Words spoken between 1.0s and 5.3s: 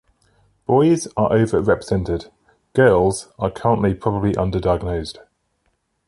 are overrepresented; girls are currently probably underdiagnosed.